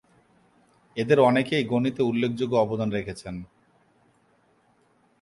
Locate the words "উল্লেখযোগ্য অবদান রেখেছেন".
2.03-3.35